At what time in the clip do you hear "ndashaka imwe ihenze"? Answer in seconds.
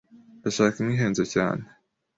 0.39-1.23